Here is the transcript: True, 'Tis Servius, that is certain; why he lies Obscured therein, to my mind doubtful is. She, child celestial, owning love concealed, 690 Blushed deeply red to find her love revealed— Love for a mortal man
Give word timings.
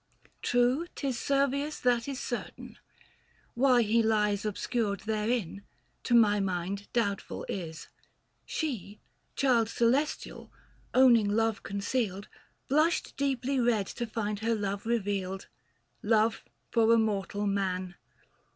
True, 0.41 0.87
'Tis 0.95 1.19
Servius, 1.19 1.79
that 1.79 2.07
is 2.07 2.19
certain; 2.19 2.79
why 3.53 3.83
he 3.83 4.01
lies 4.01 4.45
Obscured 4.45 5.01
therein, 5.01 5.61
to 6.05 6.15
my 6.15 6.39
mind 6.39 6.87
doubtful 6.91 7.45
is. 7.47 7.87
She, 8.47 8.99
child 9.35 9.69
celestial, 9.69 10.51
owning 10.95 11.29
love 11.29 11.61
concealed, 11.61 12.27
690 12.67 12.67
Blushed 12.67 13.15
deeply 13.15 13.59
red 13.59 13.85
to 13.85 14.07
find 14.07 14.39
her 14.39 14.55
love 14.55 14.87
revealed— 14.87 15.45
Love 16.01 16.43
for 16.71 16.91
a 16.91 16.97
mortal 16.97 17.45
man 17.45 17.93